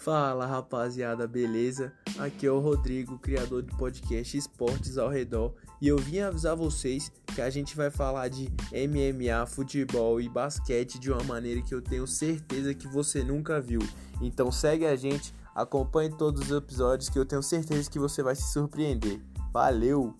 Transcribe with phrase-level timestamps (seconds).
[0.00, 1.92] Fala rapaziada, beleza?
[2.18, 7.12] Aqui é o Rodrigo, criador do podcast Esportes ao Redor, e eu vim avisar vocês
[7.34, 11.82] que a gente vai falar de MMA, futebol e basquete de uma maneira que eu
[11.82, 13.80] tenho certeza que você nunca viu.
[14.22, 18.34] Então segue a gente, acompanhe todos os episódios que eu tenho certeza que você vai
[18.34, 19.20] se surpreender.
[19.52, 20.16] Valeu!